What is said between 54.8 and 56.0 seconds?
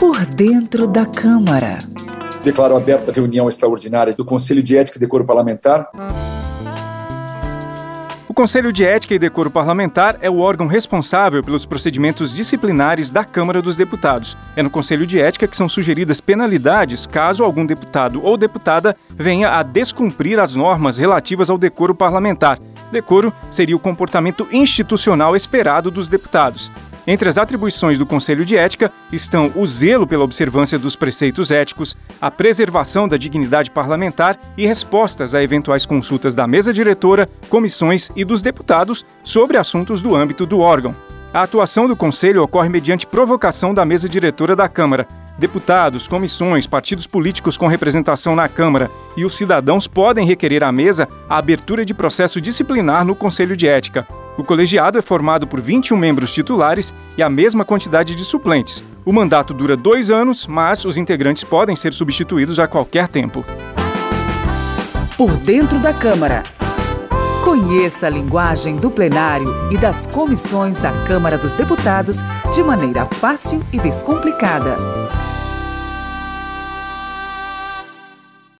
é formado por 21